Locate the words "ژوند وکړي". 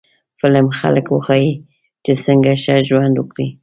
2.87-3.47